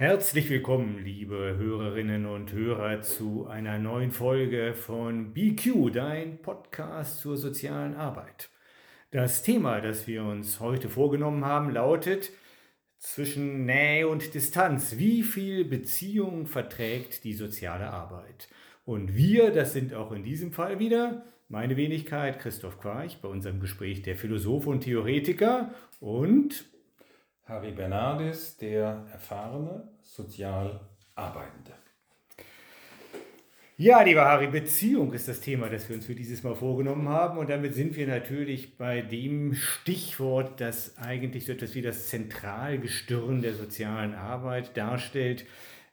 [0.00, 7.36] Herzlich willkommen, liebe Hörerinnen und Hörer, zu einer neuen Folge von BQ, dein Podcast zur
[7.36, 8.48] sozialen Arbeit.
[9.10, 12.30] Das Thema, das wir uns heute vorgenommen haben, lautet
[12.98, 14.98] zwischen Nähe und Distanz.
[14.98, 18.48] Wie viel Beziehung verträgt die soziale Arbeit?
[18.84, 23.58] Und wir, das sind auch in diesem Fall wieder meine Wenigkeit, Christoph Quarch, bei unserem
[23.58, 26.66] Gespräch der Philosoph und Theoretiker und
[27.48, 30.80] Harry Bernardis, der erfahrene sozial
[31.14, 31.72] Arbeitende.
[33.80, 37.38] Ja, lieber Harry, Beziehung ist das Thema, das wir uns für dieses Mal vorgenommen haben.
[37.38, 43.40] Und damit sind wir natürlich bei dem Stichwort, das eigentlich so etwas wie das Zentralgestirn
[43.40, 45.46] der sozialen Arbeit darstellt,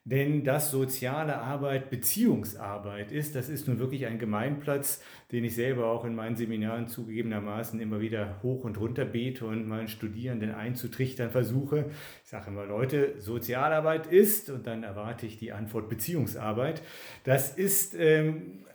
[0.06, 5.88] denn dass soziale Arbeit Beziehungsarbeit ist, das ist nun wirklich ein Gemeinplatz, den ich selber
[5.88, 11.32] auch in meinen Seminaren zugegebenermaßen immer wieder hoch und runter bete und meinen Studierenden einzutrichtern
[11.32, 11.86] versuche.
[12.24, 16.84] Ich sage immer, Leute, Sozialarbeit ist, und dann erwarte ich die Antwort Beziehungsarbeit.
[17.24, 18.66] Das ist ähm,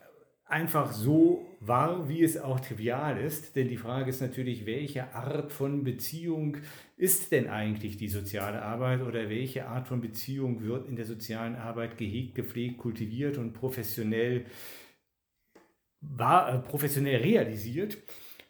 [0.51, 3.57] einfach so wahr, wie es auch trivial ist.
[3.57, 6.57] Denn die Frage ist natürlich, welche Art von Beziehung
[6.97, 11.57] ist denn eigentlich die soziale Arbeit oder welche Art von Beziehung wird in der sozialen
[11.57, 14.45] Arbeit gehegt, gepflegt, kultiviert und professionell,
[16.01, 17.99] war, äh, professionell realisiert.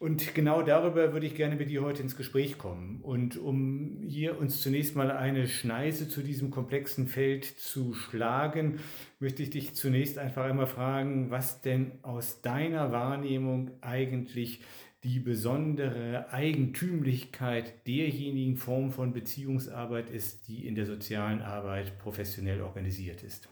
[0.01, 3.01] Und genau darüber würde ich gerne mit dir heute ins Gespräch kommen.
[3.03, 8.81] Und um hier uns zunächst mal eine Schneise zu diesem komplexen Feld zu schlagen,
[9.19, 14.63] möchte ich dich zunächst einfach einmal fragen, was denn aus deiner Wahrnehmung eigentlich
[15.05, 23.23] die besondere Eigentümlichkeit derjenigen Form von Beziehungsarbeit ist, die in der sozialen Arbeit professionell organisiert
[23.23, 23.51] ist.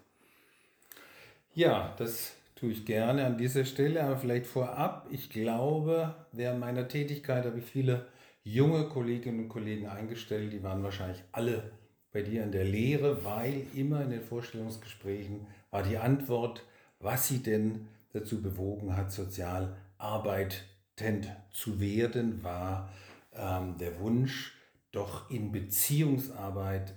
[1.55, 6.89] Ja, das tue ich gerne an dieser Stelle, aber vielleicht vorab, ich glaube, während meiner
[6.89, 8.07] Tätigkeit habe ich viele
[8.43, 11.71] junge Kolleginnen und Kollegen eingestellt, die waren wahrscheinlich alle
[12.11, 16.65] bei dir in der Lehre, weil immer in den Vorstellungsgesprächen war die Antwort,
[16.99, 22.93] was sie denn dazu bewogen hat, sozial arbeitend zu werden, war
[23.35, 24.55] ähm, der Wunsch,
[24.91, 26.95] doch in Beziehungsarbeit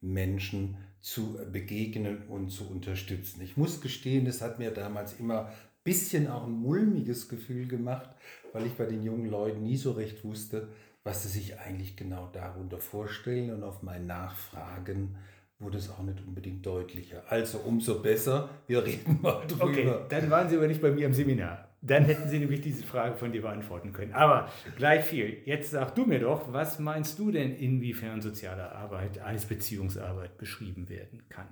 [0.00, 3.40] Menschen zu begegnen und zu unterstützen.
[3.40, 5.52] Ich muss gestehen, das hat mir damals immer ein
[5.84, 8.10] bisschen auch ein mulmiges Gefühl gemacht,
[8.52, 10.66] weil ich bei den jungen Leuten nie so recht wusste,
[11.04, 13.52] was sie sich eigentlich genau darunter vorstellen.
[13.52, 15.14] Und auf mein Nachfragen
[15.60, 17.22] wurde es auch nicht unbedingt deutlicher.
[17.28, 19.64] Also umso besser, wir reden mal drüber.
[19.66, 21.68] Okay, dann waren Sie aber nicht bei mir im Seminar.
[21.86, 24.12] Dann hätten Sie nämlich diese Frage von dir beantworten können.
[24.12, 25.42] Aber gleich viel.
[25.44, 30.88] Jetzt sag du mir doch, was meinst du denn, inwiefern soziale Arbeit als Beziehungsarbeit beschrieben
[30.88, 31.48] werden kann?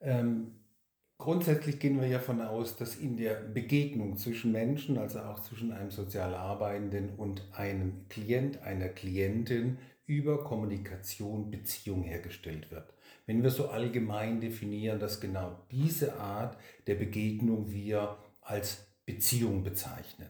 [0.00, 0.52] Ähm,
[1.16, 5.72] grundsätzlich gehen wir ja davon aus, dass in der Begegnung zwischen Menschen, also auch zwischen
[5.72, 12.92] einem sozial Arbeitenden und einem Klient, einer Klientin, über Kommunikation Beziehung hergestellt wird.
[13.24, 20.28] Wenn wir so allgemein definieren, dass genau diese Art der Begegnung wir als Beziehung bezeichnen.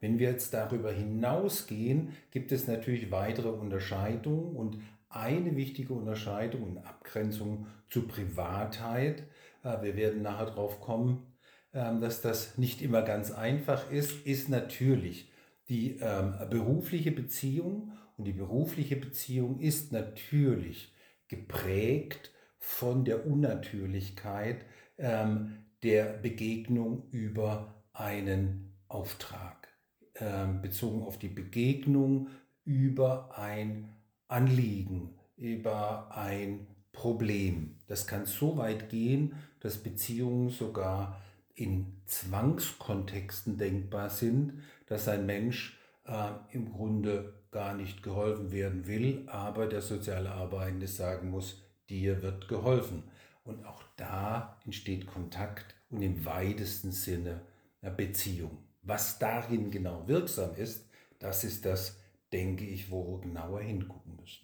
[0.00, 4.78] Wenn wir jetzt darüber hinausgehen, gibt es natürlich weitere Unterscheidungen und
[5.08, 9.24] eine wichtige Unterscheidung und Abgrenzung zu Privatheit.
[9.62, 11.26] Äh, wir werden nachher darauf kommen,
[11.74, 15.30] ähm, dass das nicht immer ganz einfach ist, ist natürlich
[15.68, 17.92] die ähm, berufliche Beziehung.
[18.16, 20.92] Und die berufliche Beziehung ist natürlich
[21.28, 24.64] geprägt von der Unnatürlichkeit
[24.98, 29.68] ähm, der Begegnung über einen Auftrag,
[30.14, 32.28] äh, bezogen auf die Begegnung
[32.64, 33.88] über ein
[34.28, 37.76] Anliegen, über ein Problem.
[37.86, 41.20] Das kann so weit gehen, dass Beziehungen sogar
[41.54, 49.24] in Zwangskontexten denkbar sind, dass ein Mensch äh, im Grunde gar nicht geholfen werden will,
[49.26, 53.04] aber der soziale Arbeitende sagen muss, dir wird geholfen.
[53.44, 57.42] Und auch da entsteht Kontakt und im weitesten Sinne
[57.80, 58.58] eine Beziehung.
[58.82, 60.88] Was darin genau wirksam ist,
[61.18, 61.98] das ist das,
[62.32, 64.41] denke ich, wo wir genauer hingucken müssen.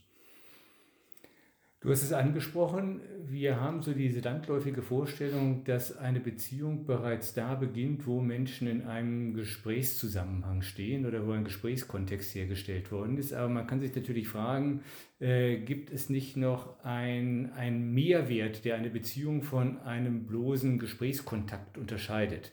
[1.81, 7.55] Du hast es angesprochen, wir haben so diese landläufige Vorstellung, dass eine Beziehung bereits da
[7.55, 13.33] beginnt, wo Menschen in einem Gesprächszusammenhang stehen oder wo ein Gesprächskontext hergestellt worden ist.
[13.33, 14.83] Aber man kann sich natürlich fragen,
[15.21, 22.51] äh, gibt es nicht noch einen Mehrwert, der eine Beziehung von einem bloßen Gesprächskontakt unterscheidet?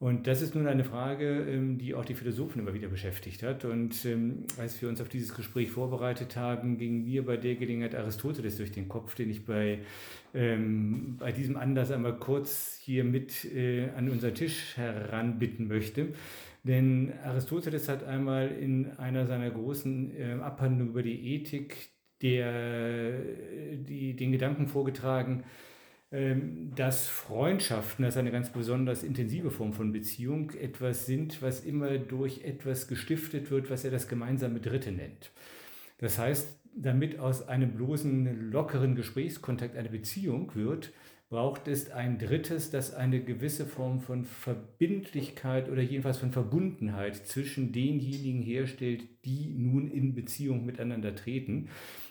[0.00, 3.66] Und das ist nun eine Frage, ähm, die auch die Philosophen immer wieder beschäftigt hat.
[3.66, 7.94] Und ähm, als wir uns auf dieses Gespräch vorbereitet haben, ging mir bei der Gelegenheit
[7.94, 9.80] Aristoteles durch den Kopf, den ich bei,
[10.32, 16.14] ähm, bei diesem Anlass einmal kurz hier mit äh, an unseren Tisch heranbitten möchte.
[16.64, 21.90] Denn Aristoteles hat einmal in einer seiner großen äh, Abhandlungen über die Ethik
[22.22, 23.18] der,
[23.76, 25.44] die, den Gedanken vorgetragen,
[26.10, 31.98] dass Freundschaften, das ist eine ganz besonders intensive Form von Beziehung, etwas sind, was immer
[31.98, 35.30] durch etwas gestiftet wird, was er das gemeinsame Dritte nennt.
[35.98, 40.92] Das heißt, damit aus einem bloßen, lockeren Gesprächskontakt eine Beziehung wird,
[41.30, 47.70] braucht es ein drittes, das eine gewisse Form von Verbindlichkeit oder jedenfalls von Verbundenheit zwischen
[47.70, 51.68] denjenigen herstellt, die nun in Beziehung miteinander treten.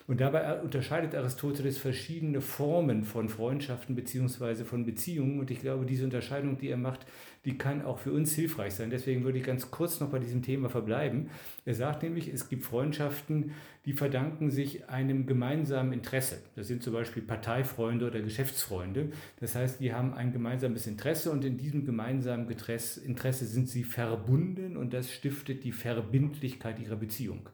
[0.07, 5.39] Und dabei unterscheidet Aristoteles verschiedene Formen von Freundschaften beziehungsweise von Beziehungen.
[5.39, 7.05] Und ich glaube, diese Unterscheidung, die er macht,
[7.45, 8.89] die kann auch für uns hilfreich sein.
[8.89, 11.29] Deswegen würde ich ganz kurz noch bei diesem Thema verbleiben.
[11.65, 13.51] Er sagt nämlich, es gibt Freundschaften,
[13.89, 16.43] die verdanken sich einem gemeinsamen Interesse.
[16.55, 19.09] Das sind zum Beispiel Parteifreunde oder Geschäftsfreunde.
[19.39, 24.77] Das heißt, die haben ein gemeinsames Interesse und in diesem gemeinsamen Interesse sind sie verbunden
[24.77, 27.49] und das stiftet die Verbindlichkeit ihrer Beziehung.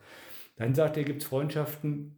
[0.58, 2.18] Dann sagt er, gibt es Freundschaften,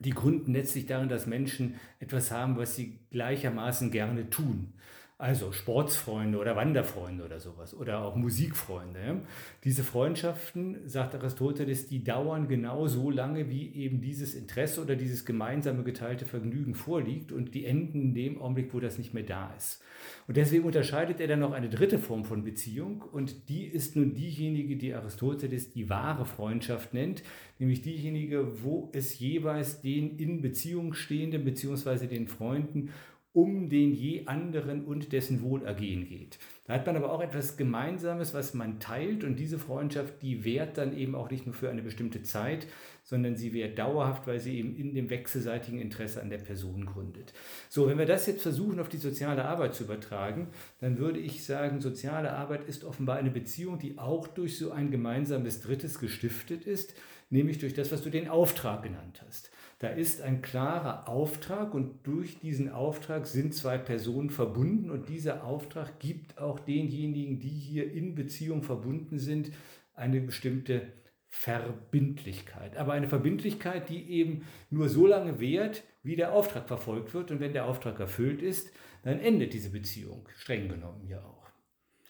[0.00, 4.74] die gründen letztlich darin, dass Menschen etwas haben, was sie gleichermaßen gerne tun.
[5.22, 9.20] Also Sportsfreunde oder Wanderfreunde oder sowas oder auch Musikfreunde.
[9.62, 15.24] Diese Freundschaften, sagt Aristoteles, die dauern genau so lange, wie eben dieses Interesse oder dieses
[15.24, 19.54] gemeinsame geteilte Vergnügen vorliegt und die enden in dem Augenblick, wo das nicht mehr da
[19.56, 19.80] ist.
[20.26, 24.14] Und deswegen unterscheidet er dann noch eine dritte Form von Beziehung und die ist nun
[24.14, 27.22] diejenige, die Aristoteles die wahre Freundschaft nennt,
[27.60, 32.08] nämlich diejenige, wo es jeweils den in Beziehung stehenden bzw.
[32.08, 32.90] den Freunden
[33.34, 36.38] um den je anderen und dessen Wohlergehen geht.
[36.66, 40.76] Da hat man aber auch etwas Gemeinsames, was man teilt und diese Freundschaft, die währt
[40.76, 42.66] dann eben auch nicht nur für eine bestimmte Zeit,
[43.02, 47.32] sondern sie wäre dauerhaft, weil sie eben in dem wechselseitigen Interesse an der Person gründet.
[47.70, 50.48] So, wenn wir das jetzt versuchen auf die soziale Arbeit zu übertragen,
[50.80, 54.90] dann würde ich sagen, soziale Arbeit ist offenbar eine Beziehung, die auch durch so ein
[54.90, 56.94] gemeinsames Drittes gestiftet ist,
[57.30, 59.50] nämlich durch das, was du den Auftrag genannt hast.
[59.82, 65.42] Da ist ein klarer Auftrag und durch diesen Auftrag sind zwei Personen verbunden und dieser
[65.42, 69.50] Auftrag gibt auch denjenigen, die hier in Beziehung verbunden sind,
[69.94, 70.92] eine bestimmte
[71.30, 72.76] Verbindlichkeit.
[72.76, 77.32] Aber eine Verbindlichkeit, die eben nur so lange währt, wie der Auftrag verfolgt wird.
[77.32, 78.70] Und wenn der Auftrag erfüllt ist,
[79.02, 81.50] dann endet diese Beziehung, streng genommen ja auch.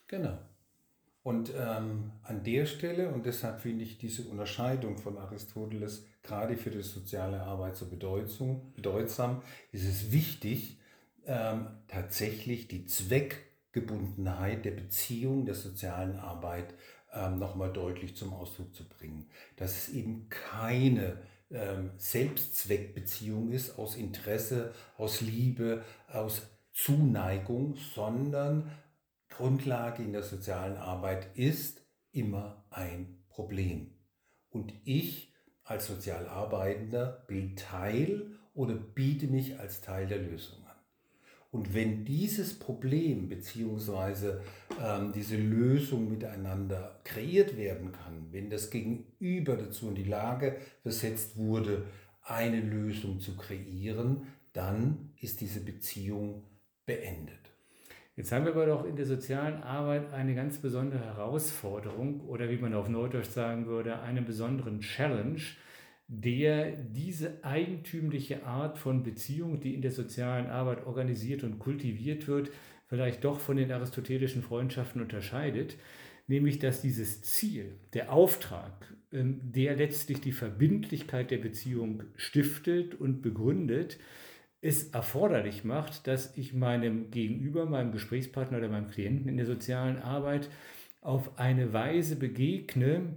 [0.08, 0.38] Genau.
[1.22, 6.70] Und ähm, an der Stelle, und deshalb finde ich diese Unterscheidung von Aristoteles gerade für
[6.70, 10.78] die soziale Arbeit so bedeutsam, bedeutsam ist es wichtig,
[11.26, 16.74] ähm, tatsächlich die Zweckgebundenheit der Beziehung der sozialen Arbeit
[17.12, 19.26] ähm, nochmal deutlich zum Ausdruck zu bringen.
[19.56, 21.18] Dass es eben keine
[21.50, 26.42] ähm, Selbstzweckbeziehung ist aus Interesse, aus Liebe, aus
[26.72, 28.70] Zuneigung, sondern
[29.36, 31.82] Grundlage in der sozialen Arbeit ist
[32.12, 33.92] immer ein Problem.
[34.50, 35.32] Und ich
[35.64, 40.62] als Sozialarbeitender bin Teil oder biete mich als Teil der Lösung.
[41.52, 44.38] Und wenn dieses Problem bzw.
[44.82, 51.36] Ähm, diese Lösung miteinander kreiert werden kann, wenn das Gegenüber dazu in die Lage versetzt
[51.36, 51.84] wurde,
[52.22, 56.42] eine Lösung zu kreieren, dann ist diese Beziehung
[56.86, 57.41] beendet.
[58.14, 62.58] Jetzt haben wir aber doch in der sozialen Arbeit eine ganz besondere Herausforderung oder wie
[62.58, 65.40] man auf Neudeutsch sagen würde, einen besonderen Challenge,
[66.08, 72.50] der diese eigentümliche Art von Beziehung, die in der sozialen Arbeit organisiert und kultiviert wird,
[72.86, 75.76] vielleicht doch von den aristotelischen Freundschaften unterscheidet,
[76.26, 83.22] nämlich dass dieses Ziel, der Auftrag, ähm, der letztlich die Verbindlichkeit der Beziehung stiftet und
[83.22, 83.98] begründet,
[84.62, 90.00] es erforderlich macht, dass ich meinem Gegenüber, meinem Gesprächspartner oder meinem Klienten in der sozialen
[90.00, 90.48] Arbeit
[91.00, 93.16] auf eine Weise begegne,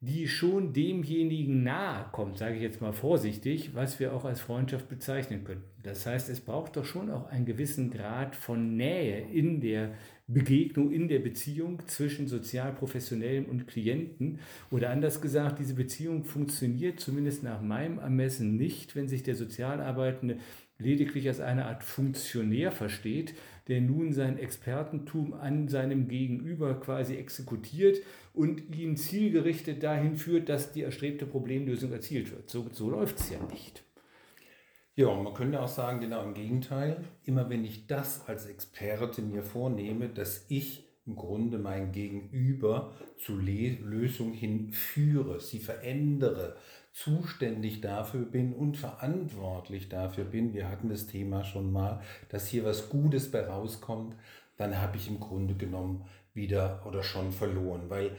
[0.00, 4.88] die schon demjenigen nahe kommt, sage ich jetzt mal vorsichtig, was wir auch als Freundschaft
[4.88, 5.64] bezeichnen können.
[5.82, 9.92] Das heißt, es braucht doch schon auch einen gewissen Grad von Nähe in der
[10.26, 14.40] Begegnung, in der Beziehung zwischen Sozialprofessionellen und Klienten.
[14.70, 20.38] Oder anders gesagt, diese Beziehung funktioniert zumindest nach meinem Ermessen nicht, wenn sich der Sozialarbeitende
[20.78, 23.34] lediglich als eine Art Funktionär versteht,
[23.68, 27.98] der nun sein Expertentum an seinem Gegenüber quasi exekutiert
[28.34, 32.50] und ihn zielgerichtet dahin führt, dass die erstrebte Problemlösung erzielt wird.
[32.50, 33.82] So, so läuft es ja nicht.
[34.94, 37.04] Ja, man könnte auch sagen, genau im Gegenteil.
[37.24, 43.40] Immer wenn ich das als Experte mir vornehme, dass ich im Grunde mein Gegenüber zur
[43.40, 46.56] Lösung hinführe, sie verändere,
[46.96, 52.00] zuständig dafür bin und verantwortlich dafür bin, wir hatten das Thema schon mal,
[52.30, 54.16] dass hier was Gutes bei rauskommt,
[54.56, 58.16] dann habe ich im Grunde genommen wieder oder schon verloren, weil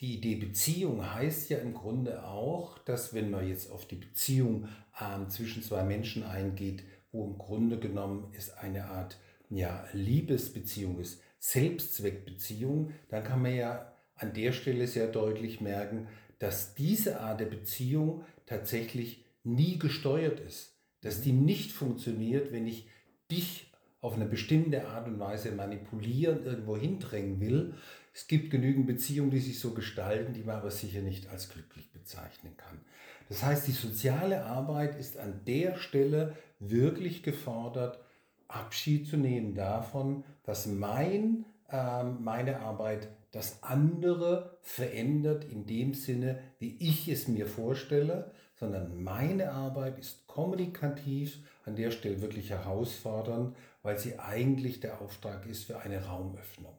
[0.00, 4.68] die Idee Beziehung heißt ja im Grunde auch, dass wenn man jetzt auf die Beziehung
[5.00, 9.16] äh, zwischen zwei Menschen eingeht, wo im Grunde genommen es eine Art
[9.48, 16.08] ja, Liebesbeziehung ist, Selbstzweckbeziehung, dann kann man ja an der Stelle sehr deutlich merken,
[16.38, 22.88] dass diese Art der Beziehung tatsächlich nie gesteuert ist, dass die nicht funktioniert, wenn ich
[23.30, 27.74] dich auf eine bestimmte Art und Weise manipulieren, irgendwo hindrängen will,
[28.14, 31.92] es gibt genügend Beziehungen, die sich so gestalten, die man aber sicher nicht als glücklich
[31.92, 32.80] bezeichnen kann.
[33.28, 38.00] Das heißt, die soziale Arbeit ist an der Stelle wirklich gefordert,
[38.48, 46.38] Abschied zu nehmen davon, dass mein, äh, meine Arbeit das andere verändert in dem Sinne,
[46.58, 53.54] wie ich es mir vorstelle, sondern meine Arbeit ist kommunikativ an der Stelle wirklich herausfordernd,
[53.82, 56.74] weil sie eigentlich der Auftrag ist für eine Raumöffnung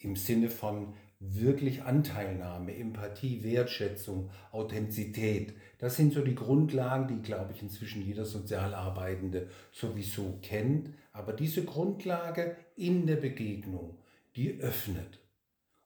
[0.00, 5.52] im Sinne von wirklich Anteilnahme, Empathie, Wertschätzung, Authentizität.
[5.78, 10.88] Das sind so die Grundlagen, die, glaube ich, inzwischen jeder Sozialarbeitende sowieso kennt.
[11.12, 13.98] Aber diese Grundlage in der Begegnung,
[14.36, 15.19] die öffnet.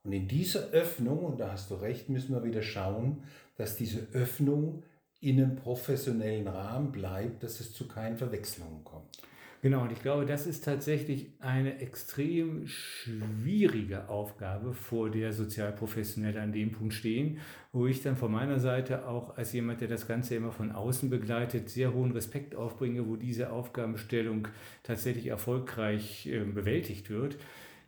[0.04, 3.22] Und in dieser Öffnung, und da hast du recht, müssen wir wieder schauen,
[3.56, 4.82] dass diese Öffnung
[5.20, 9.18] in einem professionellen Rahmen bleibt, dass es zu keinen Verwechslungen kommt.
[9.62, 16.52] Genau, und ich glaube, das ist tatsächlich eine extrem schwierige Aufgabe, vor der Sozialprofessionelle an
[16.52, 17.38] dem Punkt stehen,
[17.72, 21.08] wo ich dann von meiner Seite auch als jemand, der das Ganze immer von außen
[21.08, 24.48] begleitet, sehr hohen Respekt aufbringe, wo diese Aufgabenstellung
[24.82, 27.38] tatsächlich erfolgreich äh, bewältigt wird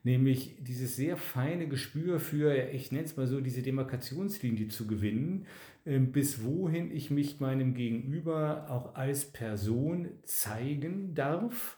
[0.06, 5.46] nämlich dieses sehr feine Gespür für, ich nenne es mal so, diese Demarkationslinie zu gewinnen,
[5.84, 11.76] ähm, bis wohin ich mich meinem Gegenüber auch als Person zeigen darf,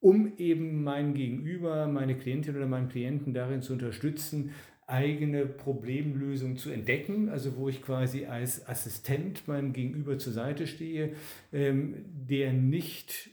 [0.00, 4.50] um eben mein Gegenüber, meine Klientin oder meinen Klienten darin zu unterstützen,
[4.86, 11.14] eigene Problemlösungen zu entdecken, also wo ich quasi als Assistent meinem Gegenüber zur Seite stehe,
[11.54, 13.31] ähm, der nicht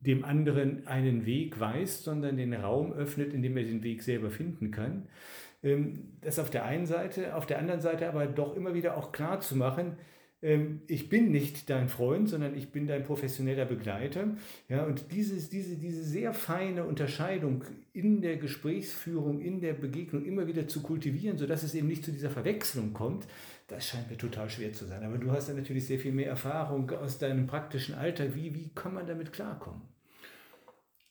[0.00, 4.30] dem anderen einen Weg weist, sondern den Raum öffnet, in dem er den Weg selber
[4.30, 5.08] finden kann.
[5.62, 9.12] Ähm, das auf der einen Seite, auf der anderen Seite aber doch immer wieder auch
[9.12, 9.96] klar zu machen,
[10.40, 14.36] ähm, ich bin nicht dein Freund, sondern ich bin dein professioneller Begleiter.
[14.68, 20.46] Ja, und dieses, diese, diese sehr feine Unterscheidung in der Gesprächsführung, in der Begegnung immer
[20.46, 23.26] wieder zu kultivieren, sodass es eben nicht zu dieser Verwechslung kommt,
[23.68, 25.04] das scheint mir total schwer zu sein.
[25.04, 28.34] Aber du hast ja natürlich sehr viel mehr Erfahrung aus deinem praktischen Alltag.
[28.34, 29.82] Wie, wie kann man damit klarkommen?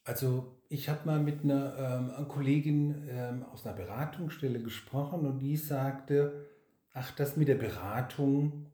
[0.03, 5.55] Also ich habe mal mit einer, ähm, Kollegin ähm, aus einer Beratungsstelle gesprochen und die
[5.55, 6.47] sagte,
[6.93, 8.71] ach, das mit der Beratung,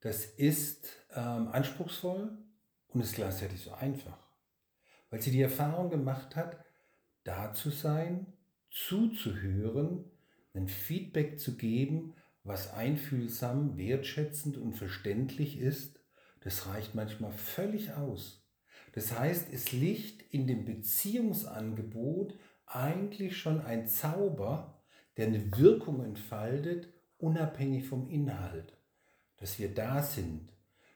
[0.00, 2.30] das ist ähm, anspruchsvoll
[2.88, 4.18] und ist gleichzeitig so einfach.
[5.10, 6.64] Weil sie die Erfahrung gemacht hat,
[7.24, 8.26] da zu sein,
[8.70, 10.04] zuzuhören,
[10.54, 12.14] ein Feedback zu geben,
[12.48, 16.00] was einfühlsam, wertschätzend und verständlich ist,
[16.40, 18.44] das reicht manchmal völlig aus.
[18.92, 22.34] Das heißt, es liegt in dem Beziehungsangebot
[22.66, 24.82] eigentlich schon ein Zauber,
[25.16, 26.88] der eine Wirkung entfaltet,
[27.18, 28.76] unabhängig vom Inhalt.
[29.36, 30.52] Dass wir da sind,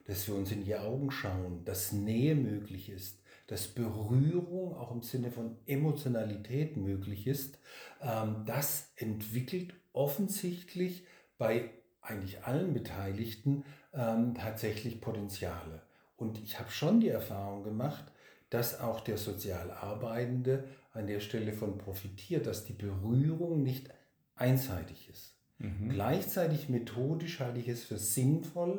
[0.06, 5.02] dass wir uns in die Augen schauen, dass Nähe möglich ist, dass Berührung auch im
[5.02, 7.58] Sinne von Emotionalität möglich ist,
[8.00, 11.04] ähm, das entwickelt offensichtlich
[11.42, 11.70] bei
[12.02, 15.82] eigentlich allen Beteiligten ähm, tatsächlich Potenziale.
[16.16, 18.04] Und ich habe schon die Erfahrung gemacht,
[18.48, 23.88] dass auch der Sozialarbeitende an der Stelle von profitiert, dass die Berührung nicht
[24.36, 25.34] einseitig ist.
[25.58, 25.88] Mhm.
[25.88, 28.78] Gleichzeitig methodisch halte ich es für sinnvoll,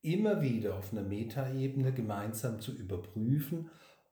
[0.00, 3.70] immer wieder auf einer Metaebene gemeinsam zu überprüfen,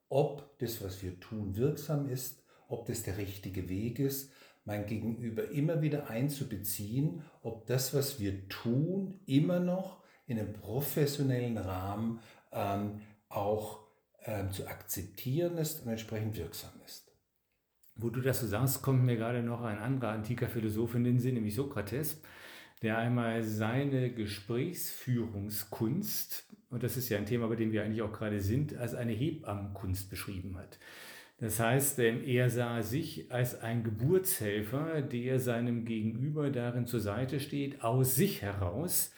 [0.08, 4.32] ob das, was wir tun, wirksam ist, ob das der richtige Weg ist
[4.64, 11.58] mein Gegenüber immer wieder einzubeziehen, ob das, was wir tun, immer noch in einem professionellen
[11.58, 12.20] Rahmen
[12.52, 13.80] ähm, auch
[14.24, 17.10] ähm, zu akzeptieren ist und entsprechend wirksam ist.
[17.96, 21.18] Wo du das so sagst, kommt mir gerade noch ein anderer antiker Philosoph in den
[21.18, 22.22] Sinn, nämlich Sokrates,
[22.82, 28.12] der einmal seine Gesprächsführungskunst, und das ist ja ein Thema, bei dem wir eigentlich auch
[28.12, 30.78] gerade sind, als eine Hebammenkunst beschrieben hat.
[31.42, 37.82] Das heißt, er sah sich als ein Geburtshelfer, der seinem Gegenüber darin zur Seite steht,
[37.82, 39.12] aus sich heraus,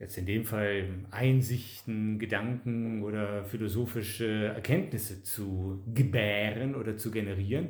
[0.00, 7.68] jetzt in dem Fall Einsichten, Gedanken oder philosophische Erkenntnisse zu gebären oder zu generieren.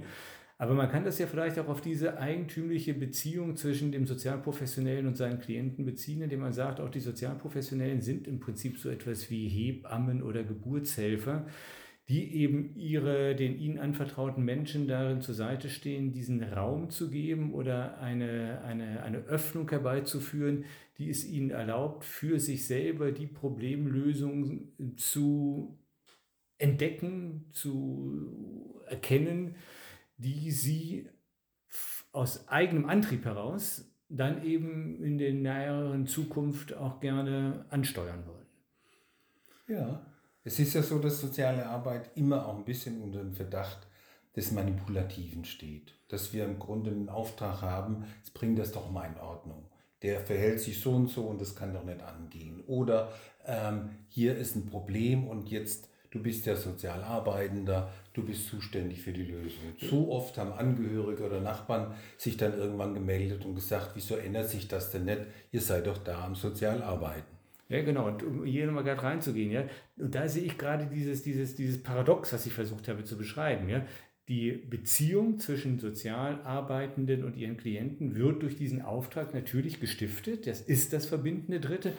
[0.56, 5.18] Aber man kann das ja vielleicht auch auf diese eigentümliche Beziehung zwischen dem Sozialprofessionellen und
[5.18, 9.48] seinen Klienten beziehen, indem man sagt, auch die Sozialprofessionellen sind im Prinzip so etwas wie
[9.48, 11.44] Hebammen oder Geburtshelfer
[12.12, 17.54] die eben ihre, den ihnen anvertrauten Menschen darin zur Seite stehen, diesen Raum zu geben
[17.54, 20.66] oder eine, eine, eine Öffnung herbeizuführen,
[20.98, 25.78] die es ihnen erlaubt, für sich selber die Problemlösung zu
[26.58, 29.56] entdecken, zu erkennen,
[30.18, 31.08] die sie
[32.12, 38.46] aus eigenem Antrieb heraus dann eben in der näheren Zukunft auch gerne ansteuern wollen.
[39.66, 40.11] Ja,
[40.44, 43.86] es ist ja so, dass soziale Arbeit immer auch ein bisschen unter dem Verdacht
[44.34, 45.94] des Manipulativen steht.
[46.08, 49.64] Dass wir im Grunde einen Auftrag haben, jetzt bring das doch mal in Ordnung.
[50.02, 52.62] Der verhält sich so und so und das kann doch nicht angehen.
[52.66, 53.12] Oder
[53.46, 59.12] ähm, hier ist ein Problem und jetzt, du bist ja Sozialarbeitender, du bist zuständig für
[59.12, 59.78] die Lösung.
[59.78, 64.66] Zu oft haben Angehörige oder Nachbarn sich dann irgendwann gemeldet und gesagt, wieso ändert sich
[64.66, 65.22] das denn nicht?
[65.52, 67.41] Ihr seid doch da am Sozialarbeiten.
[67.72, 68.06] Ja, genau.
[68.08, 69.64] Und um hier nochmal gerade reinzugehen, ja,
[69.96, 73.68] und da sehe ich gerade dieses, dieses, dieses Paradox, was ich versucht habe zu beschreiben,
[73.70, 73.86] ja.
[74.28, 80.46] Die Beziehung zwischen Sozialarbeitenden und ihren Klienten wird durch diesen Auftrag natürlich gestiftet.
[80.46, 81.92] Das ist das verbindende Dritte.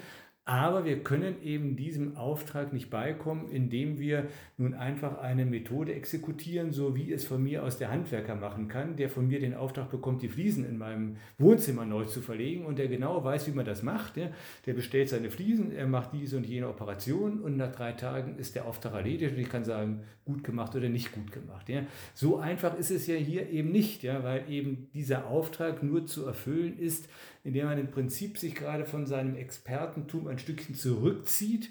[0.46, 6.74] Aber wir können eben diesem Auftrag nicht beikommen, indem wir nun einfach eine Methode exekutieren,
[6.74, 9.90] so wie es von mir aus der Handwerker machen kann, der von mir den Auftrag
[9.90, 13.64] bekommt, die Fliesen in meinem Wohnzimmer neu zu verlegen und der genau weiß, wie man
[13.66, 14.18] das macht.
[14.18, 18.56] Der, bestellt seine Fliesen, er macht diese und jene Operation und nach drei Tagen ist
[18.56, 21.72] der Auftrag erledigt und ich kann sagen, gut gemacht oder nicht gut gemacht.
[22.14, 26.78] So einfach ist es ja hier eben nicht, weil eben dieser Auftrag nur zu erfüllen
[26.78, 27.08] ist,
[27.44, 31.70] indem man im Prinzip sich gerade von seinem Expertentum ein Stückchen zurückzieht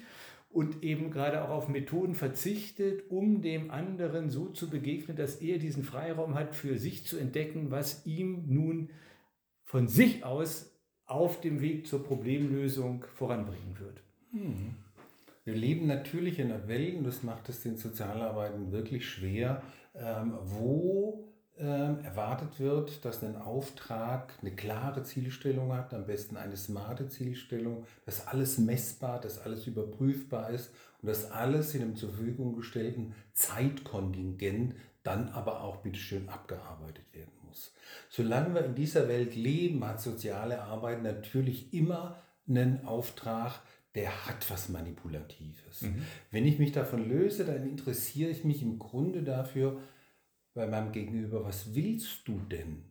[0.49, 5.57] und eben gerade auch auf Methoden verzichtet, um dem anderen so zu begegnen, dass er
[5.57, 8.89] diesen Freiraum hat, für sich zu entdecken, was ihm nun
[9.63, 10.71] von sich aus
[11.05, 14.03] auf dem Weg zur Problemlösung voranbringen wird.
[14.31, 14.75] Hm.
[15.43, 19.61] Wir leben natürlich in einer Welt, und das macht es den Sozialarbeiten wirklich schwer,
[19.95, 27.07] ähm, wo erwartet wird, dass ein Auftrag eine klare Zielstellung hat, am besten eine smarte
[27.07, 32.55] Zielstellung, dass alles messbar, dass alles überprüfbar ist und dass alles in einem zur Verfügung
[32.55, 37.73] gestellten Zeitkontingent dann aber auch bitteschön abgearbeitet werden muss.
[38.09, 43.61] Solange wir in dieser Welt leben, hat soziale Arbeit natürlich immer einen Auftrag,
[43.95, 45.83] der hat was Manipulatives.
[45.83, 46.01] Mhm.
[46.31, 49.79] Wenn ich mich davon löse, dann interessiere ich mich im Grunde dafür,
[50.53, 52.83] bei meinem Gegenüber, was willst du denn?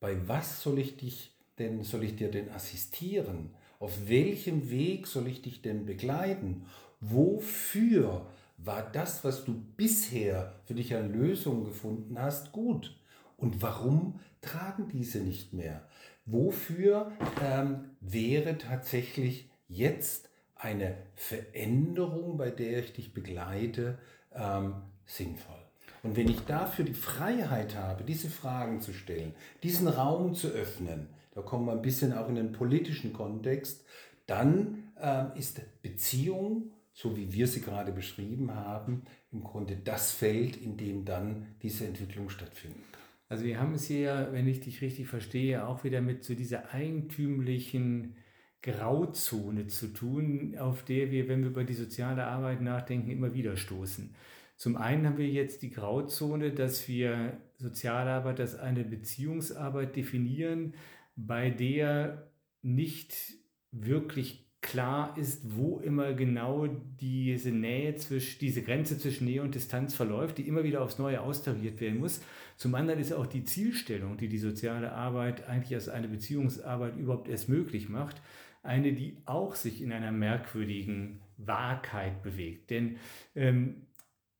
[0.00, 3.54] Bei was soll ich dich denn, soll ich dir denn assistieren?
[3.78, 6.66] Auf welchem Weg soll ich dich denn begleiten?
[7.00, 12.96] Wofür war das, was du bisher für dich an Lösungen gefunden hast, gut?
[13.36, 15.86] Und warum tragen diese nicht mehr?
[16.26, 23.98] Wofür ähm, wäre tatsächlich jetzt eine Veränderung, bei der ich dich begleite,
[24.32, 24.74] ähm,
[25.06, 25.57] sinnvoll?
[26.02, 31.08] Und wenn ich dafür die Freiheit habe, diese Fragen zu stellen, diesen Raum zu öffnen,
[31.34, 33.84] da kommen wir ein bisschen auch in den politischen Kontext,
[34.26, 40.56] dann äh, ist Beziehung, so wie wir sie gerade beschrieben haben, im Grunde das Feld,
[40.56, 43.02] in dem dann diese Entwicklung stattfinden kann.
[43.28, 46.72] Also wir haben es hier, wenn ich dich richtig verstehe, auch wieder mit so dieser
[46.72, 48.16] eigentümlichen
[48.62, 53.56] Grauzone zu tun, auf der wir, wenn wir über die soziale Arbeit nachdenken, immer wieder
[53.56, 54.14] stoßen.
[54.58, 60.74] Zum einen haben wir jetzt die Grauzone, dass wir Sozialarbeit als eine Beziehungsarbeit definieren,
[61.14, 62.28] bei der
[62.60, 63.14] nicht
[63.70, 66.66] wirklich klar ist, wo immer genau
[67.00, 71.20] diese Nähe zwischen, diese Grenze zwischen Nähe und Distanz verläuft, die immer wieder aufs Neue
[71.20, 72.20] austariert werden muss.
[72.56, 77.28] Zum anderen ist auch die Zielstellung, die die soziale Arbeit eigentlich als eine Beziehungsarbeit überhaupt
[77.28, 78.20] erst möglich macht,
[78.64, 82.70] eine, die auch sich in einer merkwürdigen Wahrheit bewegt.
[82.70, 82.96] Denn
[83.36, 83.86] ähm,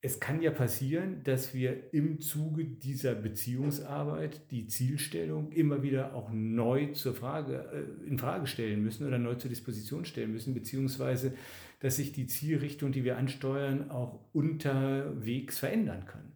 [0.01, 6.31] es kann ja passieren, dass wir im Zuge dieser Beziehungsarbeit die Zielstellung immer wieder auch
[6.33, 11.35] neu zur Frage, äh, in Frage stellen müssen oder neu zur Disposition stellen müssen, beziehungsweise
[11.81, 16.33] dass sich die Zielrichtung, die wir ansteuern, auch unterwegs verändern kann.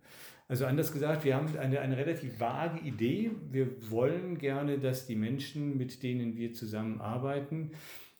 [0.48, 3.30] Also anders gesagt, wir haben eine, eine relativ vage Idee.
[3.50, 7.70] Wir wollen gerne, dass die Menschen, mit denen wir zusammenarbeiten,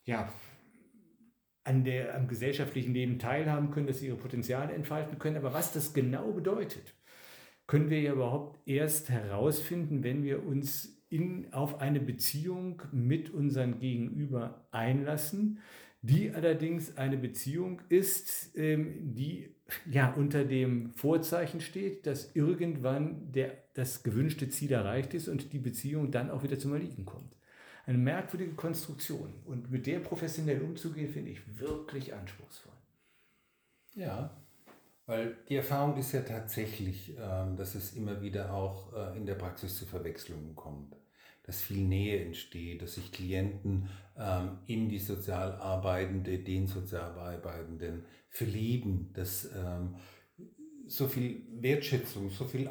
[0.05, 0.33] ja,
[1.64, 5.37] an der, am gesellschaftlichen Leben teilhaben können, dass sie ihre Potenziale entfalten können.
[5.37, 6.94] Aber was das genau bedeutet,
[7.66, 13.79] können wir ja überhaupt erst herausfinden, wenn wir uns in, auf eine Beziehung mit unseren
[13.79, 15.61] Gegenüber einlassen,
[16.01, 19.55] die allerdings eine Beziehung ist, ähm, die
[19.88, 25.59] ja unter dem Vorzeichen steht, dass irgendwann der, das gewünschte Ziel erreicht ist und die
[25.59, 27.37] Beziehung dann auch wieder zum Erliegen kommt
[27.87, 29.33] eine merkwürdige Konstruktion.
[29.45, 32.73] Und mit der professionell umzugehen, finde ich wirklich anspruchsvoll.
[33.95, 34.31] Ja,
[35.07, 39.35] Weil die Erfahrung ist ja tatsächlich, ähm, dass es immer wieder auch äh, in der
[39.35, 40.97] Praxis zu Verwechslungen kommt.
[41.45, 49.51] Dass viel Nähe entsteht, dass sich Klienten ähm, in die Sozialarbeitende, den Sozialarbeitenden verlieben, dass
[49.55, 49.97] ähm,
[50.92, 52.68] so viel Wertschätzung, so viel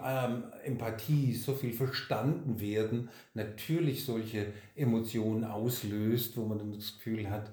[0.63, 7.51] Empathie, so viel verstanden werden, natürlich solche Emotionen auslöst, wo man dann das Gefühl hat,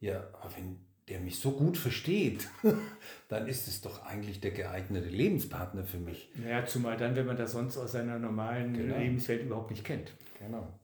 [0.00, 0.26] ja,
[0.56, 2.48] wenn der mich so gut versteht,
[3.28, 6.30] dann ist es doch eigentlich der geeignete Lebenspartner für mich.
[6.48, 8.96] Ja, zumal dann, wenn man das sonst aus seiner normalen genau.
[8.96, 10.14] Lebenswelt überhaupt nicht kennt.
[10.38, 10.80] Genau.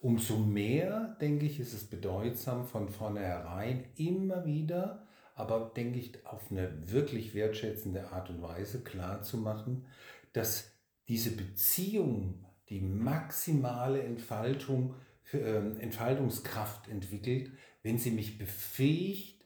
[0.00, 5.07] Umso mehr, denke ich, ist es bedeutsam, von vornherein immer wieder,
[5.38, 9.86] aber denke ich, auf eine wirklich wertschätzende Art und Weise klar zu machen,
[10.32, 10.72] dass
[11.06, 19.44] diese Beziehung die maximale Entfaltung, für, äh, Entfaltungskraft entwickelt, wenn sie mich befähigt,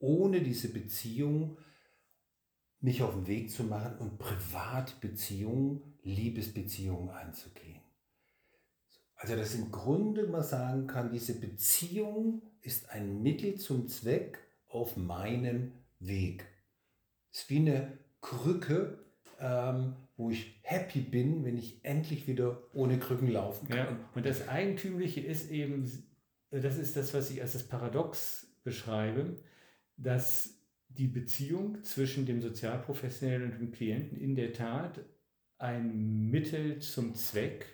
[0.00, 1.58] ohne diese Beziehung
[2.80, 7.80] mich auf den Weg zu machen und Privatbeziehungen, Liebesbeziehungen einzugehen.
[9.14, 14.96] Also dass im Grunde man sagen kann, diese Beziehung ist ein Mittel zum Zweck auf
[14.96, 16.44] meinem Weg.
[17.32, 19.04] Es ist wie eine Krücke,
[19.40, 23.76] ähm, wo ich happy bin, wenn ich endlich wieder ohne Krücken laufen kann.
[23.78, 25.90] Ja, und das Eigentümliche ist eben,
[26.50, 29.36] das ist das, was ich als das Paradox beschreibe,
[29.96, 35.00] dass die Beziehung zwischen dem Sozialprofessionellen und dem Klienten in der Tat
[35.58, 37.66] ein Mittel zum Zweck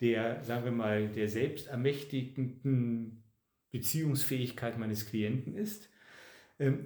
[0.00, 3.24] der, sagen wir mal, der selbstermächtigenden
[3.70, 5.88] Beziehungsfähigkeit meines Klienten ist,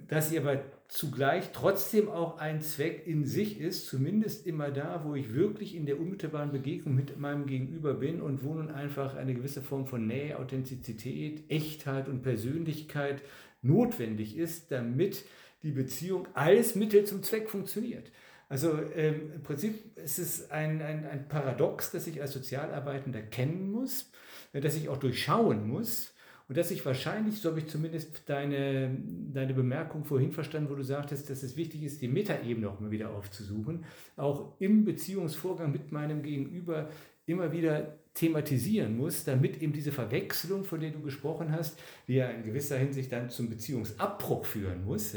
[0.08, 5.14] dass sie aber zugleich trotzdem auch ein Zweck in sich ist, zumindest immer da, wo
[5.14, 9.32] ich wirklich in der unmittelbaren Begegnung mit meinem Gegenüber bin und wo nun einfach eine
[9.32, 13.22] gewisse Form von Nähe, Authentizität, Echtheit und Persönlichkeit
[13.62, 15.24] notwendig ist, damit
[15.62, 18.10] die Beziehung als Mittel zum Zweck funktioniert.
[18.48, 23.70] Also ähm, im Prinzip ist es ein, ein, ein Paradox, das ich als Sozialarbeitender kennen
[23.70, 24.10] muss,
[24.52, 26.12] äh, das ich auch durchschauen muss
[26.50, 28.90] und dass ich wahrscheinlich, so habe ich zumindest deine,
[29.32, 32.90] deine Bemerkung vorhin verstanden, wo du sagtest, dass es wichtig ist, die Metaebene auch mal
[32.90, 33.84] wieder aufzusuchen,
[34.16, 36.90] auch im Beziehungsvorgang mit meinem Gegenüber
[37.26, 42.28] immer wieder thematisieren muss, damit eben diese Verwechslung, von der du gesprochen hast, die ja
[42.28, 45.14] in gewisser Hinsicht dann zum Beziehungsabbruch führen muss,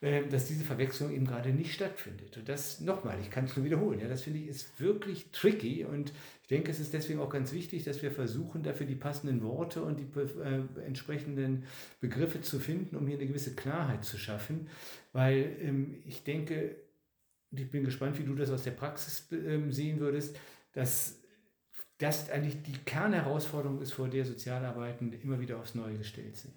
[0.00, 2.34] dass diese Verwechslung eben gerade nicht stattfindet.
[2.38, 5.84] Und das nochmal, ich kann es nur wiederholen, ja, das finde ich ist wirklich tricky
[5.84, 6.10] und
[6.40, 9.82] ich denke, es ist deswegen auch ganz wichtig, dass wir versuchen, dafür die passenden Worte
[9.82, 11.64] und die äh, entsprechenden
[12.00, 14.68] Begriffe zu finden, um hier eine gewisse Klarheit zu schaffen,
[15.12, 16.76] weil ähm, ich denke,
[17.50, 20.34] ich bin gespannt, wie du das aus der Praxis ähm, sehen würdest,
[20.72, 21.20] dass
[21.98, 26.54] das eigentlich die Kernherausforderung ist, vor der Sozialarbeitende immer wieder aufs Neue gestellt sind.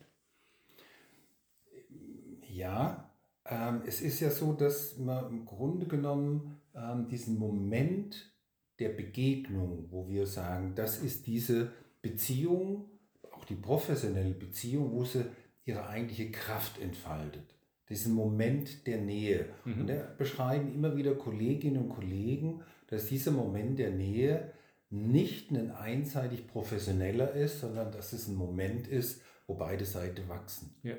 [2.48, 3.13] Ja,
[3.46, 8.32] ähm, es ist ja so, dass man im Grunde genommen ähm, diesen Moment
[8.80, 12.90] der Begegnung, wo wir sagen, das ist diese Beziehung,
[13.32, 15.26] auch die professionelle Beziehung, wo sie
[15.66, 17.56] ihre eigentliche Kraft entfaltet.
[17.90, 19.50] Diesen Moment der Nähe.
[19.66, 19.82] Mhm.
[19.82, 24.52] Und da beschreiben immer wieder Kolleginnen und Kollegen, dass dieser Moment der Nähe
[24.90, 30.76] nicht ein einseitig professioneller ist, sondern dass es ein Moment ist, wo beide Seiten wachsen.
[30.84, 30.96] Ja.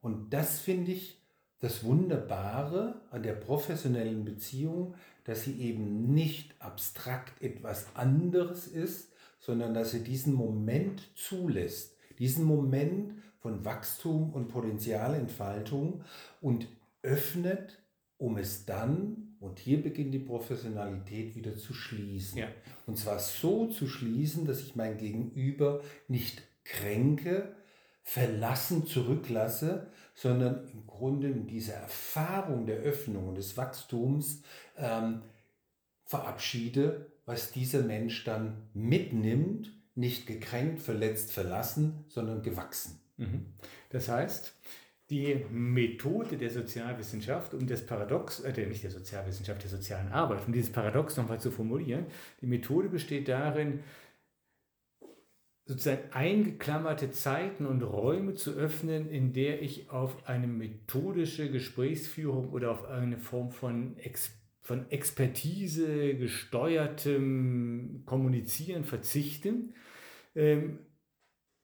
[0.00, 1.19] Und das finde ich
[1.60, 4.94] das Wunderbare an der professionellen Beziehung,
[5.24, 12.44] dass sie eben nicht abstrakt etwas anderes ist, sondern dass sie diesen Moment zulässt, diesen
[12.44, 16.02] Moment von Wachstum und Potenzialentfaltung
[16.40, 16.66] und
[17.02, 17.78] öffnet,
[18.18, 22.38] um es dann und hier beginnt die Professionalität wieder zu schließen.
[22.38, 22.48] Ja.
[22.86, 27.54] Und zwar so zu schließen, dass ich mein Gegenüber nicht kränke,
[28.02, 29.86] verlassen zurücklasse,
[30.20, 34.42] sondern im Grunde in dieser Erfahrung der Öffnung und des Wachstums
[34.76, 35.22] ähm,
[36.04, 43.00] verabschiede, was dieser Mensch dann mitnimmt, nicht gekränkt, verletzt, verlassen, sondern gewachsen.
[43.16, 43.46] Mhm.
[43.88, 44.52] Das heißt,
[45.08, 50.52] die Methode der Sozialwissenschaft, um das Paradox, äh, nicht der Sozialwissenschaft, der sozialen Arbeit, um
[50.52, 52.04] dieses Paradox nochmal zu formulieren,
[52.42, 53.80] die Methode besteht darin,
[55.70, 62.72] sozusagen eingeklammerte Zeiten und Räume zu öffnen, in der ich auf eine methodische Gesprächsführung oder
[62.72, 69.54] auf eine Form von, Ex von Expertise gesteuertem Kommunizieren verzichte.
[70.34, 70.80] Ähm,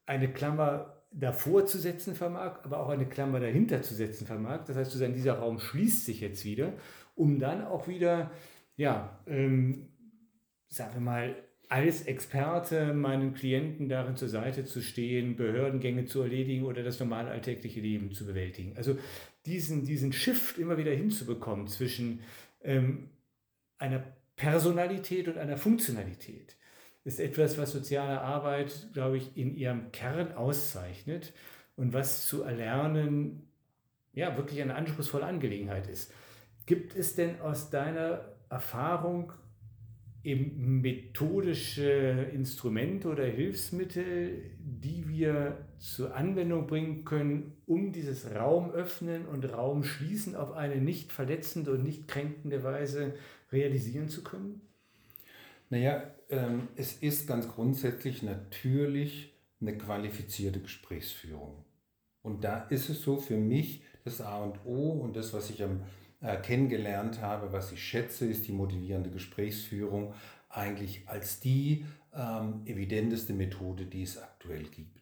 [0.07, 4.67] eine Klammer davor zu setzen vermag, aber auch eine Klammer dahinter zu setzen vermag.
[4.67, 6.75] Das heißt, dieser Raum schließt sich jetzt wieder,
[7.17, 8.31] um dann auch wieder,
[8.77, 9.89] ja, ähm,
[10.69, 11.35] sagen wir mal,
[11.69, 17.31] als Experte meinen Klienten darin zur Seite zu stehen, Behördengänge zu erledigen oder das normale
[17.31, 18.75] alltägliche Leben zu bewältigen.
[18.77, 18.97] Also
[19.47, 22.21] diesen, diesen Shift immer wieder hinzubekommen zwischen
[22.63, 23.11] ähm,
[23.79, 24.05] einer
[24.37, 26.57] Personalität und einer Funktionalität
[27.05, 31.33] ist etwas, was soziale Arbeit, glaube ich, in ihrem Kern auszeichnet
[31.77, 33.49] und was zu erlernen
[34.13, 36.13] ja wirklich eine anspruchsvolle Angelegenheit ist.
[36.65, 39.33] Gibt es denn aus deiner Erfahrung
[40.27, 49.27] eben methodische Instrumente oder Hilfsmittel, die wir zur Anwendung bringen können, um dieses Raum öffnen
[49.27, 53.15] und Raum schließen auf eine nicht verletzende und nicht kränkende Weise
[53.53, 54.61] realisieren zu können?
[55.71, 61.65] Naja, ähm, es ist ganz grundsätzlich natürlich eine qualifizierte Gesprächsführung.
[62.23, 65.63] Und da ist es so für mich das A und O und das, was ich
[65.63, 65.83] am
[66.21, 70.15] äh, kennengelernt habe, was ich schätze, ist die motivierende Gesprächsführung
[70.49, 74.97] eigentlich als die ähm, evidenteste Methode, die es aktuell gibt.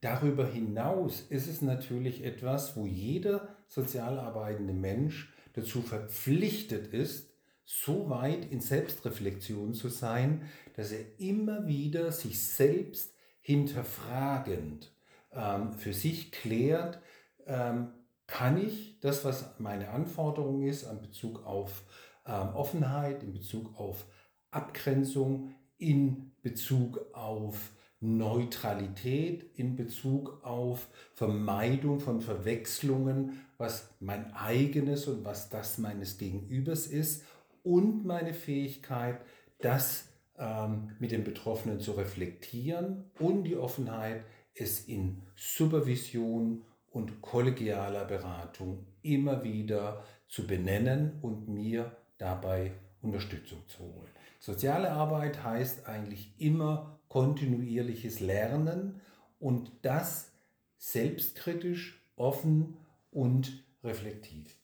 [0.00, 7.30] Darüber hinaus ist es natürlich etwas, wo jeder sozial arbeitende Mensch dazu verpflichtet ist,
[7.64, 10.42] so weit in Selbstreflexion zu sein,
[10.76, 14.92] dass er immer wieder sich selbst hinterfragend
[15.32, 17.00] ähm, für sich klärt,
[17.46, 17.88] ähm,
[18.26, 21.84] kann ich das, was meine Anforderung ist, an Bezug auf
[22.26, 24.06] ähm, Offenheit, in Bezug auf
[24.50, 35.24] Abgrenzung, in Bezug auf Neutralität, in Bezug auf Vermeidung von Verwechslungen, was mein eigenes und
[35.24, 37.24] was das meines Gegenübers ist
[37.62, 39.20] und meine Fähigkeit,
[39.60, 40.08] das
[40.38, 46.62] ähm, mit den Betroffenen zu reflektieren und die Offenheit, es in Supervision
[46.96, 54.08] und kollegialer Beratung immer wieder zu benennen und mir dabei Unterstützung zu holen.
[54.40, 59.02] Soziale Arbeit heißt eigentlich immer kontinuierliches Lernen
[59.38, 60.32] und das
[60.78, 62.78] selbstkritisch, offen
[63.10, 64.56] und reflektiv.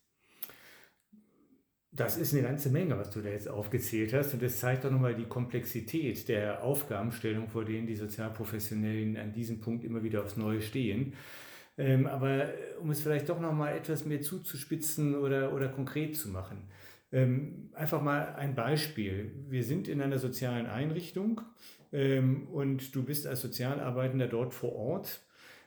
[1.90, 4.32] Das ist eine ganze Menge, was du da jetzt aufgezählt hast.
[4.32, 9.60] Und das zeigt doch nochmal die Komplexität der Aufgabenstellung, vor denen die Sozialprofessionellen an diesem
[9.60, 11.12] Punkt immer wieder aufs Neue stehen.
[11.78, 16.16] Ähm, aber äh, um es vielleicht doch noch mal etwas mehr zuzuspitzen oder, oder konkret
[16.16, 16.68] zu machen.
[17.12, 19.32] Ähm, einfach mal ein Beispiel.
[19.48, 21.42] Wir sind in einer sozialen Einrichtung
[21.92, 25.20] ähm, und du bist als Sozialarbeitender dort vor Ort,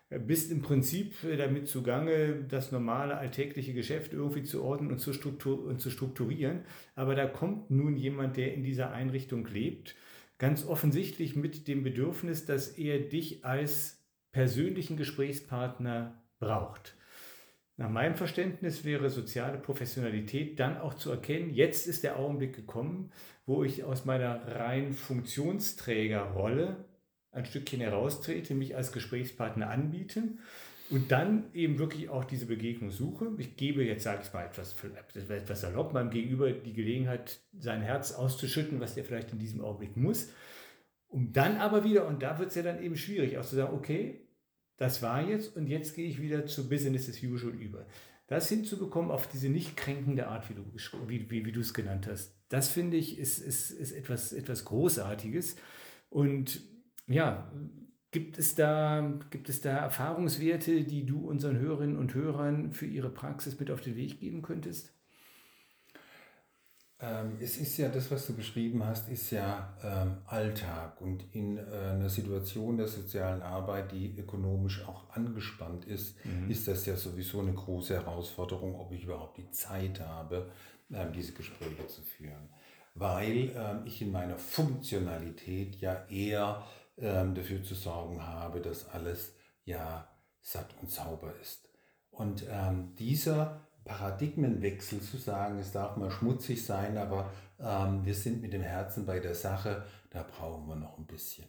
[0.10, 5.00] äh, bist im Prinzip äh, damit zugange, das normale alltägliche Geschäft irgendwie zu ordnen und
[5.00, 6.62] zu, und zu strukturieren.
[6.96, 9.96] Aber da kommt nun jemand, der in dieser Einrichtung lebt,
[10.38, 14.05] ganz offensichtlich mit dem Bedürfnis, dass er dich als
[14.36, 16.98] persönlichen Gesprächspartner braucht.
[17.78, 23.14] Nach meinem Verständnis wäre soziale Professionalität dann auch zu erkennen, jetzt ist der Augenblick gekommen,
[23.46, 26.84] wo ich aus meiner rein Funktionsträgerrolle
[27.32, 30.24] ein Stückchen heraustrete, mich als Gesprächspartner anbiete
[30.90, 33.32] und dann eben wirklich auch diese Begegnung suche.
[33.38, 34.76] Ich gebe jetzt, sage ich mal, etwas,
[35.16, 39.96] etwas salopp meinem Gegenüber die Gelegenheit, sein Herz auszuschütten, was er vielleicht in diesem Augenblick
[39.96, 40.30] muss.
[41.08, 43.74] Um dann aber wieder, und da wird es ja dann eben schwierig, auch zu sagen,
[43.74, 44.25] okay,
[44.78, 47.86] das war jetzt und jetzt gehe ich wieder zu Business as usual über.
[48.28, 50.64] Das hinzubekommen auf diese nicht kränkende Art, wie du,
[51.08, 55.56] wie, wie, wie es genannt hast, das finde ich ist, ist, ist etwas, etwas Großartiges.
[56.10, 56.62] Und
[57.08, 57.52] ja,
[58.12, 63.10] gibt es, da, gibt es da Erfahrungswerte, die du unseren Hörerinnen und Hörern für ihre
[63.10, 64.95] Praxis mit auf den Weg geben könntest?
[67.00, 71.58] Ähm, es ist ja das, was du beschrieben hast, ist ja ähm, Alltag und in
[71.58, 76.50] äh, einer Situation der sozialen Arbeit, die ökonomisch auch angespannt ist, mhm.
[76.50, 80.50] ist das ja sowieso eine große Herausforderung, ob ich überhaupt die Zeit habe,
[80.90, 82.50] ähm, diese Gespräche zu führen.
[82.94, 86.64] Weil ähm, ich in meiner Funktionalität ja eher
[86.98, 90.08] ähm, dafür zu sorgen habe, dass alles ja
[90.40, 91.68] satt und sauber ist.
[92.10, 98.42] Und ähm, dieser Paradigmenwechsel zu sagen, es darf mal schmutzig sein, aber ähm, wir sind
[98.42, 101.46] mit dem Herzen bei der Sache, da brauchen wir noch ein bisschen.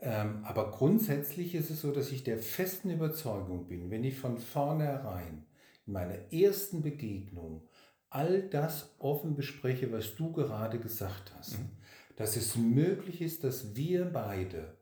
[0.00, 4.38] Ähm, aber grundsätzlich ist es so, dass ich der festen Überzeugung bin, wenn ich von
[4.38, 5.44] vornherein
[5.86, 7.62] in meiner ersten Begegnung
[8.10, 11.70] all das offen bespreche, was du gerade gesagt hast, mhm.
[12.16, 14.74] dass es möglich ist, dass wir beide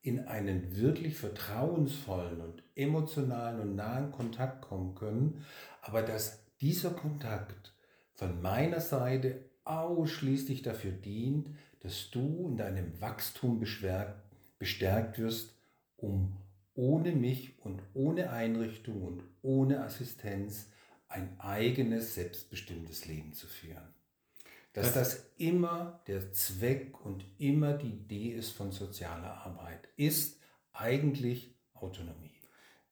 [0.00, 5.44] in einen wirklich vertrauensvollen und emotionalen und nahen Kontakt kommen können,
[5.88, 7.72] aber dass dieser Kontakt
[8.12, 11.48] von meiner Seite ausschließlich dafür dient,
[11.80, 15.54] dass du in deinem Wachstum bestärkt wirst,
[15.96, 16.36] um
[16.74, 20.66] ohne mich und ohne Einrichtung und ohne Assistenz
[21.08, 23.94] ein eigenes, selbstbestimmtes Leben zu führen.
[24.74, 30.38] Dass das, das immer der Zweck und immer die Idee ist von sozialer Arbeit, ist
[30.72, 32.37] eigentlich Autonomie.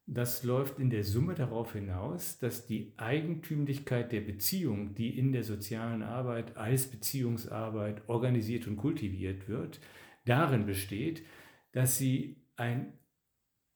[0.09, 5.43] Das läuft in der Summe darauf hinaus, dass die Eigentümlichkeit der Beziehung, die in der
[5.43, 9.81] sozialen Arbeit als Beziehungsarbeit organisiert und kultiviert wird,
[10.25, 11.25] darin besteht,
[11.73, 12.93] dass sie ein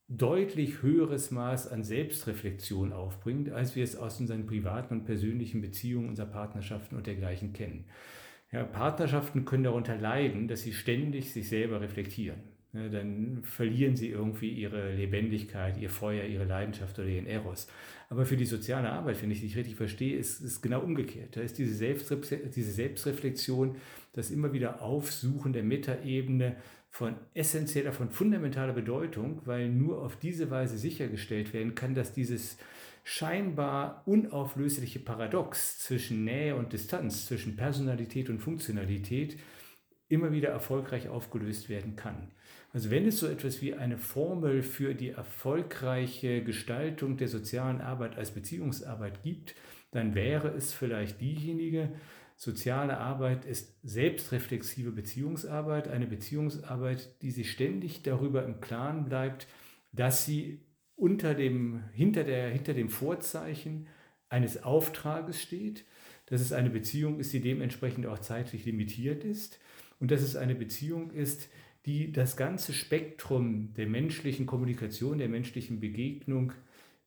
[0.06, 6.08] deutlich höheres Maß an Selbstreflexion aufbringt, als wir es aus unseren privaten und persönlichen Beziehungen,
[6.08, 7.86] unserer Partnerschaften und dergleichen kennen.
[8.52, 12.40] Ja, Partnerschaften können darunter leiden, dass sie ständig sich selber reflektieren.
[12.72, 17.66] Ja, dann verlieren sie irgendwie ihre Lebendigkeit, ihr Feuer, ihre Leidenschaft oder ihren Eros.
[18.08, 21.36] Aber für die soziale Arbeit, wenn ich dich richtig verstehe, ist es genau umgekehrt.
[21.36, 23.76] Da ist diese, Selbstreflexion, diese Selbstreflexion,
[24.12, 26.56] das immer wieder Aufsuchen der Metaebene,
[26.90, 32.58] von essentieller, von fundamentaler Bedeutung, weil nur auf diese Weise sichergestellt werden kann, dass dieses
[33.04, 39.38] scheinbar unauflösliche Paradox zwischen Nähe und Distanz, zwischen Personalität und Funktionalität
[40.08, 42.32] immer wieder erfolgreich aufgelöst werden kann.
[42.72, 48.16] Also wenn es so etwas wie eine Formel für die erfolgreiche Gestaltung der sozialen Arbeit
[48.16, 49.54] als Beziehungsarbeit gibt,
[49.90, 51.90] dann wäre es vielleicht diejenige,
[52.40, 59.46] Soziale Arbeit ist selbstreflexive Beziehungsarbeit, eine Beziehungsarbeit, die sich ständig darüber im Klaren bleibt,
[59.92, 60.62] dass sie
[60.96, 63.88] unter dem, hinter, der, hinter dem Vorzeichen
[64.30, 65.84] eines Auftrages steht,
[66.24, 69.60] dass es eine Beziehung ist, die dementsprechend auch zeitlich limitiert ist
[69.98, 71.50] und dass es eine Beziehung ist,
[71.86, 76.52] die das ganze Spektrum der menschlichen Kommunikation, der menschlichen Begegnung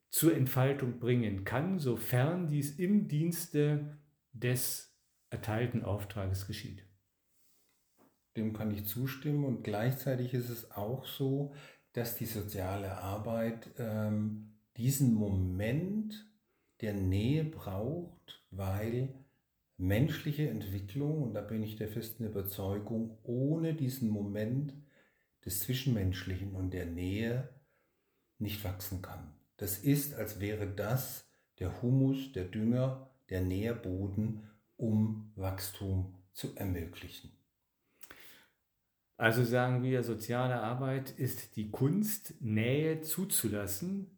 [0.09, 3.97] zur Entfaltung bringen kann, sofern dies im Dienste
[4.31, 4.95] des
[5.29, 6.85] erteilten Auftrages geschieht.
[8.35, 11.53] Dem kann ich zustimmen und gleichzeitig ist es auch so,
[11.93, 16.27] dass die soziale Arbeit ähm, diesen Moment
[16.81, 19.13] der Nähe braucht, weil
[19.83, 24.73] menschliche Entwicklung, und da bin ich der festen Überzeugung, ohne diesen Moment
[25.45, 27.49] des Zwischenmenschlichen und der Nähe
[28.39, 29.33] nicht wachsen kann.
[29.57, 37.31] Das ist, als wäre das der Humus, der Dünger, der Nährboden um Wachstum zu ermöglichen.
[39.17, 44.12] Also sagen wir, soziale Arbeit ist die Kunst, Nähe zuzulassen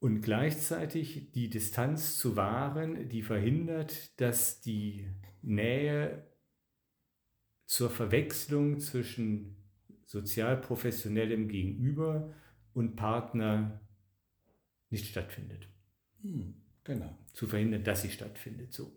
[0.00, 5.08] und gleichzeitig die Distanz zu wahren, die verhindert, dass die
[5.42, 6.26] Nähe
[7.66, 9.56] zur Verwechslung zwischen
[10.06, 12.32] sozialprofessionellem Gegenüber
[12.72, 13.80] und Partner
[14.90, 15.68] nicht stattfindet.
[16.22, 17.18] Hm, genau.
[17.34, 18.72] Zu verhindern, dass sie stattfindet.
[18.72, 18.92] So.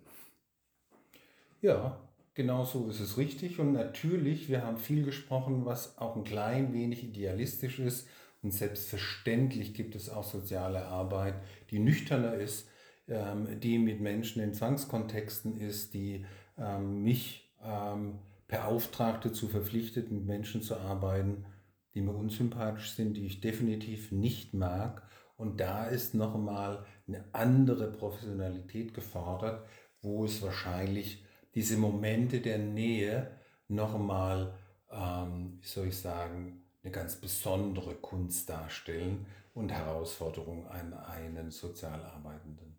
[1.62, 2.02] Ja,
[2.34, 3.60] genau so ist es richtig.
[3.60, 8.08] Und natürlich, wir haben viel gesprochen, was auch ein klein wenig idealistisch ist.
[8.41, 11.36] Und selbstverständlich gibt es auch soziale Arbeit,
[11.69, 12.67] die nüchterner ist,
[13.08, 16.25] ähm, die mit Menschen in Zwangskontexten ist, die
[16.58, 21.45] ähm, mich ähm, beauftragte zu verpflichtet, mit Menschen zu arbeiten,
[21.93, 25.08] die mir unsympathisch sind, die ich definitiv nicht mag.
[25.38, 29.65] Und da ist nochmal eine andere Professionalität gefordert,
[30.01, 31.23] wo es wahrscheinlich
[31.54, 33.32] diese Momente der Nähe
[33.67, 34.54] nochmal,
[34.91, 42.78] ähm, wie soll ich sagen, eine ganz besondere Kunst darstellen und Herausforderung an einen Sozialarbeitenden.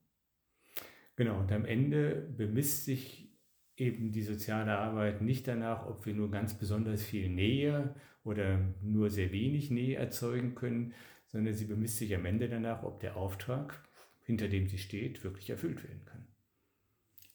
[1.17, 3.29] Genau, und am Ende bemisst sich
[3.77, 9.11] eben die soziale Arbeit nicht danach, ob wir nur ganz besonders viel Nähe oder nur
[9.11, 10.95] sehr wenig Nähe erzeugen können,
[11.27, 13.83] sondern sie bemisst sich am Ende danach, ob der Auftrag,
[14.23, 16.27] hinter dem sie steht, wirklich erfüllt werden kann.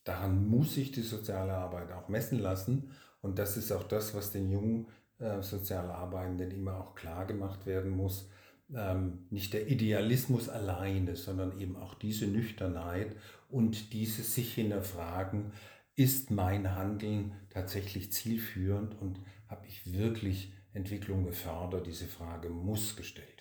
[0.03, 2.91] Daran muss sich die soziale Arbeit auch messen lassen.
[3.21, 4.87] Und das ist auch das, was den jungen
[5.19, 8.29] äh, Sozialarbeitenden immer auch klar gemacht werden muss.
[8.75, 13.15] Ähm, nicht der Idealismus alleine, sondern eben auch diese Nüchternheit
[13.49, 15.53] und dieses sich hinterfragen,
[15.95, 21.87] ist mein Handeln tatsächlich zielführend und habe ich wirklich Entwicklung gefördert?
[21.87, 23.37] Diese Frage muss gestellt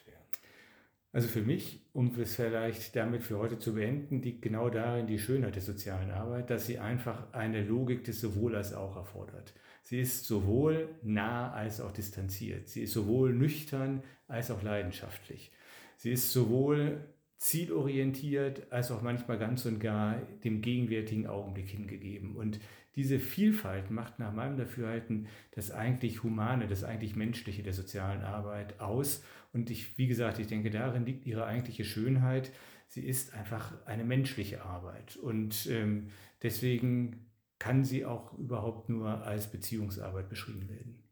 [1.16, 5.18] also für mich, um es vielleicht damit für heute zu beenden, liegt genau darin die
[5.18, 9.54] Schönheit der sozialen Arbeit, dass sie einfach eine Logik des sowohl als auch erfordert.
[9.86, 12.68] Sie ist sowohl nah als auch distanziert.
[12.68, 15.52] Sie ist sowohl nüchtern als auch leidenschaftlich.
[15.96, 17.04] Sie ist sowohl
[17.36, 22.34] zielorientiert als auch manchmal ganz und gar dem gegenwärtigen Augenblick hingegeben.
[22.34, 22.58] Und
[22.96, 28.80] diese Vielfalt macht nach meinem Dafürhalten das eigentlich Humane, das eigentlich Menschliche der sozialen Arbeit
[28.80, 29.22] aus.
[29.52, 32.50] Und ich, wie gesagt, ich denke, darin liegt ihre eigentliche Schönheit.
[32.88, 35.16] Sie ist einfach eine menschliche Arbeit.
[35.16, 36.08] Und ähm,
[36.42, 37.25] deswegen
[37.58, 41.02] kann sie auch überhaupt nur als Beziehungsarbeit beschrieben werden.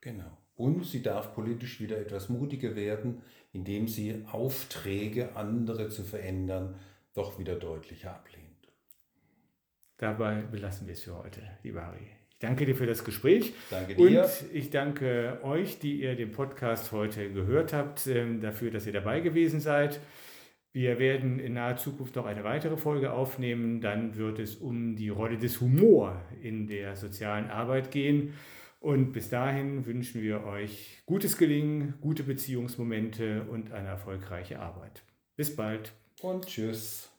[0.00, 0.38] Genau.
[0.56, 3.22] Und sie darf politisch wieder etwas mutiger werden,
[3.52, 6.76] indem sie Aufträge, andere zu verändern,
[7.14, 8.44] doch wieder deutlicher ablehnt.
[9.96, 12.08] Dabei belassen wir es für heute, lieber Harry.
[12.28, 13.54] Ich danke dir für das Gespräch.
[13.70, 14.22] Danke dir.
[14.22, 18.92] Und ich danke euch, die ihr den Podcast heute gehört habt, ähm, dafür, dass ihr
[18.92, 20.00] dabei gewesen seid.
[20.74, 23.80] Wir werden in naher Zukunft noch eine weitere Folge aufnehmen.
[23.80, 28.34] Dann wird es um die Rolle des Humor in der sozialen Arbeit gehen.
[28.80, 35.04] Und bis dahin wünschen wir euch gutes Gelingen, gute Beziehungsmomente und eine erfolgreiche Arbeit.
[35.36, 35.92] Bis bald.
[36.20, 37.13] Und tschüss.